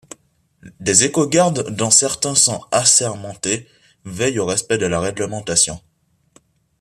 Des 0.79 1.03
éco-gardes, 1.03 1.69
dont 1.69 1.91
certains 1.91 2.33
sont 2.33 2.63
assermentés, 2.71 3.67
veillent 4.03 4.39
au 4.39 4.47
respect 4.47 4.79
de 4.79 4.87
la 4.87 4.99
réglementation. 4.99 5.79